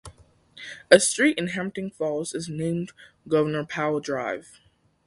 A 0.89 0.99
street 0.99 1.37
in 1.37 1.49
Hampton 1.49 1.91
Falls 1.91 2.33
is 2.33 2.49
named 2.49 2.91
Governor 3.27 3.63
Powell 3.65 3.99
Drive. 3.99 4.59